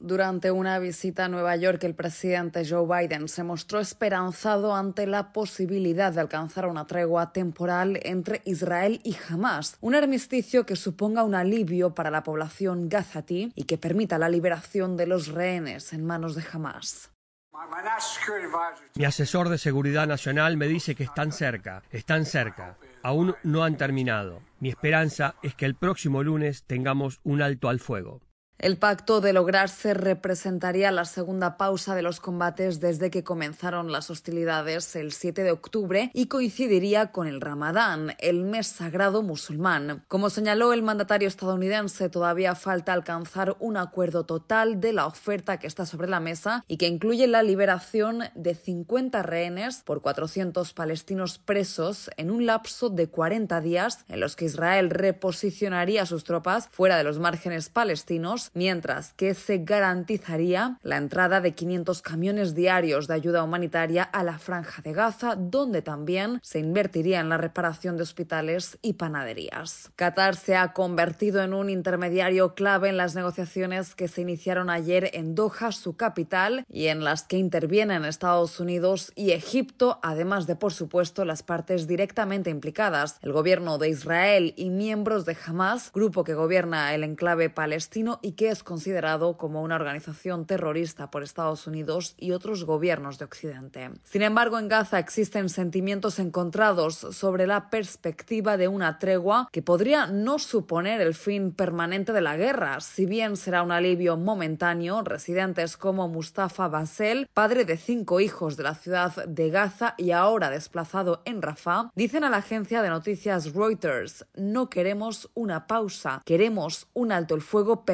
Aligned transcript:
Durante 0.00 0.52
una 0.52 0.78
visita 0.78 1.24
a 1.24 1.28
Nueva 1.28 1.56
York, 1.56 1.82
el 1.82 1.96
presidente 1.96 2.62
Joe 2.64 2.86
Biden 2.86 3.26
se 3.26 3.42
mostró 3.42 3.80
esperanzado 3.80 4.76
ante 4.76 5.08
la 5.08 5.32
posibilidad 5.32 6.12
de 6.12 6.20
alcanzar 6.20 6.66
una 6.66 6.86
tregua 6.86 7.32
temporal 7.32 7.98
entre 8.04 8.40
Israel 8.44 9.00
y 9.02 9.16
Hamas, 9.28 9.76
un 9.80 9.96
armisticio 9.96 10.64
que 10.64 10.76
suponga 10.76 11.24
un 11.24 11.34
alivio 11.34 11.96
para 11.96 12.12
la 12.12 12.22
población 12.22 12.88
gazatí 12.88 13.50
y 13.56 13.64
que 13.64 13.76
permita 13.76 14.18
la 14.18 14.28
liberación 14.28 14.96
de 14.96 15.08
los 15.08 15.26
rehenes 15.26 15.92
en 15.92 16.06
manos 16.06 16.36
de 16.36 16.44
Hamas. 16.52 17.10
Mi 18.94 19.04
asesor 19.04 19.48
de 19.48 19.58
seguridad 19.58 20.06
nacional 20.06 20.56
me 20.56 20.68
dice 20.68 20.94
que 20.94 21.02
están 21.02 21.32
cerca, 21.32 21.82
están 21.90 22.24
cerca. 22.24 22.78
Aún 23.02 23.34
no 23.42 23.64
han 23.64 23.76
terminado. 23.76 24.42
Mi 24.60 24.68
esperanza 24.68 25.34
es 25.42 25.56
que 25.56 25.66
el 25.66 25.74
próximo 25.74 26.22
lunes 26.22 26.62
tengamos 26.68 27.20
un 27.24 27.42
alto 27.42 27.68
al 27.68 27.80
fuego. 27.80 28.20
El 28.60 28.76
pacto 28.76 29.20
de 29.20 29.32
lograrse 29.32 29.94
representaría 29.94 30.90
la 30.90 31.04
segunda 31.04 31.56
pausa 31.56 31.94
de 31.94 32.02
los 32.02 32.18
combates 32.18 32.80
desde 32.80 33.08
que 33.08 33.22
comenzaron 33.22 33.92
las 33.92 34.10
hostilidades 34.10 34.96
el 34.96 35.12
7 35.12 35.44
de 35.44 35.52
octubre 35.52 36.10
y 36.12 36.26
coincidiría 36.26 37.12
con 37.12 37.28
el 37.28 37.40
Ramadán, 37.40 38.16
el 38.18 38.42
mes 38.42 38.66
sagrado 38.66 39.22
musulmán. 39.22 40.02
Como 40.08 40.28
señaló 40.28 40.72
el 40.72 40.82
mandatario 40.82 41.28
estadounidense, 41.28 42.08
todavía 42.08 42.56
falta 42.56 42.92
alcanzar 42.92 43.56
un 43.60 43.76
acuerdo 43.76 44.26
total 44.26 44.80
de 44.80 44.92
la 44.92 45.06
oferta 45.06 45.60
que 45.60 45.68
está 45.68 45.86
sobre 45.86 46.08
la 46.08 46.18
mesa 46.18 46.64
y 46.66 46.78
que 46.78 46.88
incluye 46.88 47.28
la 47.28 47.44
liberación 47.44 48.24
de 48.34 48.56
50 48.56 49.22
rehenes 49.22 49.82
por 49.84 50.02
400 50.02 50.72
palestinos 50.72 51.38
presos 51.38 52.10
en 52.16 52.32
un 52.32 52.44
lapso 52.44 52.90
de 52.90 53.06
40 53.08 53.60
días 53.60 54.04
en 54.08 54.18
los 54.18 54.34
que 54.34 54.46
Israel 54.46 54.90
reposicionaría 54.90 56.06
sus 56.06 56.24
tropas 56.24 56.68
fuera 56.72 56.96
de 56.96 57.04
los 57.04 57.20
márgenes 57.20 57.68
palestinos 57.68 58.47
mientras 58.54 59.12
que 59.14 59.34
se 59.34 59.58
garantizaría 59.58 60.78
la 60.82 60.96
entrada 60.96 61.40
de 61.40 61.54
500 61.54 62.02
camiones 62.02 62.54
diarios 62.54 63.06
de 63.06 63.14
ayuda 63.14 63.42
humanitaria 63.42 64.02
a 64.02 64.22
la 64.22 64.38
franja 64.38 64.82
de 64.82 64.92
Gaza, 64.92 65.34
donde 65.36 65.82
también 65.82 66.40
se 66.42 66.58
invertiría 66.58 67.20
en 67.20 67.28
la 67.28 67.36
reparación 67.36 67.96
de 67.96 68.02
hospitales 68.02 68.78
y 68.82 68.94
panaderías. 68.94 69.90
Qatar 69.96 70.36
se 70.36 70.56
ha 70.56 70.72
convertido 70.72 71.42
en 71.42 71.54
un 71.54 71.70
intermediario 71.70 72.54
clave 72.54 72.88
en 72.88 72.96
las 72.96 73.14
negociaciones 73.14 73.94
que 73.94 74.08
se 74.08 74.22
iniciaron 74.22 74.70
ayer 74.70 75.10
en 75.14 75.34
Doha, 75.34 75.72
su 75.72 75.96
capital, 75.96 76.64
y 76.68 76.86
en 76.86 77.04
las 77.04 77.24
que 77.24 77.38
intervienen 77.38 78.04
Estados 78.04 78.60
Unidos 78.60 79.12
y 79.14 79.32
Egipto, 79.32 79.98
además 80.02 80.46
de, 80.46 80.56
por 80.56 80.72
supuesto, 80.72 81.24
las 81.24 81.42
partes 81.42 81.86
directamente 81.86 82.50
implicadas, 82.50 83.18
el 83.22 83.32
gobierno 83.32 83.78
de 83.78 83.88
Israel 83.88 84.54
y 84.56 84.70
miembros 84.70 85.24
de 85.24 85.36
Hamas, 85.46 85.92
grupo 85.92 86.24
que 86.24 86.34
gobierna 86.34 86.94
el 86.94 87.04
enclave 87.04 87.50
palestino 87.50 88.18
y 88.22 88.32
que 88.38 88.50
es 88.50 88.62
considerado 88.62 89.36
como 89.36 89.62
una 89.62 89.74
organización 89.74 90.46
terrorista 90.46 91.10
por 91.10 91.24
Estados 91.24 91.66
Unidos 91.66 92.14
y 92.16 92.30
otros 92.30 92.64
gobiernos 92.64 93.18
de 93.18 93.24
Occidente. 93.24 93.90
Sin 94.04 94.22
embargo, 94.22 94.60
en 94.60 94.68
Gaza 94.68 95.00
existen 95.00 95.48
sentimientos 95.48 96.20
encontrados 96.20 96.94
sobre 96.94 97.48
la 97.48 97.68
perspectiva 97.68 98.56
de 98.56 98.68
una 98.68 99.00
tregua 99.00 99.48
que 99.50 99.60
podría 99.60 100.06
no 100.06 100.38
suponer 100.38 101.00
el 101.00 101.14
fin 101.14 101.50
permanente 101.50 102.12
de 102.12 102.20
la 102.20 102.36
guerra, 102.36 102.78
si 102.78 103.06
bien 103.06 103.36
será 103.36 103.64
un 103.64 103.72
alivio 103.72 104.16
momentáneo. 104.16 105.02
Residentes 105.02 105.76
como 105.76 106.06
Mustafa 106.06 106.68
Basel, 106.68 107.28
padre 107.34 107.64
de 107.64 107.76
cinco 107.76 108.20
hijos 108.20 108.56
de 108.56 108.62
la 108.62 108.76
ciudad 108.76 109.26
de 109.26 109.50
Gaza 109.50 109.94
y 109.98 110.12
ahora 110.12 110.48
desplazado 110.48 111.22
en 111.24 111.42
Rafah, 111.42 111.90
dicen 111.96 112.22
a 112.22 112.30
la 112.30 112.36
agencia 112.36 112.82
de 112.82 112.90
noticias 112.90 113.52
Reuters, 113.52 114.26
no 114.36 114.70
queremos 114.70 115.28
una 115.34 115.66
pausa, 115.66 116.22
queremos 116.24 116.86
un 116.94 117.10
alto 117.10 117.34
el 117.34 117.42
fuego 117.42 117.84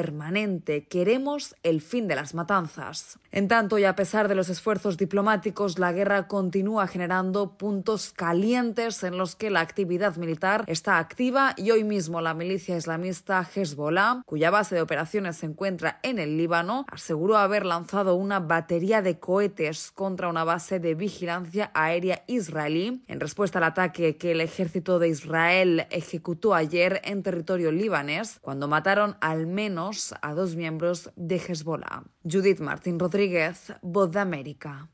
Queremos 0.89 1.55
el 1.63 1.79
fin 1.79 2.09
de 2.09 2.15
las 2.15 2.33
matanzas. 2.33 3.19
En 3.31 3.47
tanto, 3.47 3.77
y 3.77 3.85
a 3.85 3.95
pesar 3.95 4.27
de 4.27 4.35
los 4.35 4.49
esfuerzos 4.49 4.97
diplomáticos, 4.97 5.79
la 5.79 5.93
guerra 5.93 6.27
continúa 6.27 6.87
generando 6.87 7.57
puntos 7.57 8.11
calientes 8.11 9.01
en 9.03 9.17
los 9.17 9.37
que 9.37 9.49
la 9.49 9.61
actividad 9.61 10.17
militar 10.17 10.65
está 10.67 10.99
activa 10.99 11.53
y 11.55 11.71
hoy 11.71 11.85
mismo 11.85 12.19
la 12.19 12.33
milicia 12.33 12.75
islamista 12.75 13.47
Hezbollah, 13.55 14.23
cuya 14.25 14.51
base 14.51 14.75
de 14.75 14.81
operaciones 14.81 15.37
se 15.37 15.45
encuentra 15.45 15.99
en 16.03 16.19
el 16.19 16.35
Líbano, 16.35 16.85
aseguró 16.91 17.37
haber 17.37 17.65
lanzado 17.65 18.15
una 18.15 18.41
batería 18.41 19.01
de 19.01 19.17
cohetes 19.19 19.91
contra 19.91 20.27
una 20.27 20.43
base 20.43 20.81
de 20.81 20.95
vigilancia 20.95 21.71
aérea 21.73 22.23
israelí 22.27 23.03
en 23.07 23.21
respuesta 23.21 23.59
al 23.59 23.65
ataque 23.65 24.17
que 24.17 24.31
el 24.31 24.41
ejército 24.41 24.99
de 24.99 25.07
Israel 25.07 25.87
ejecutó 25.91 26.53
ayer 26.53 26.99
en 27.05 27.23
territorio 27.23 27.71
libanés, 27.71 28.39
cuando 28.41 28.67
mataron 28.67 29.15
al 29.21 29.47
menos 29.47 30.13
a 30.25 30.33
dos 30.33 30.55
miembros 30.55 31.11
de 31.15 31.35
Hezbollah. 31.35 32.03
Judith 32.23 32.59
Martín 32.59 32.97
Rodríguez, 32.97 33.73
Voz 33.83 34.11
de 34.11 34.19
América. 34.19 34.89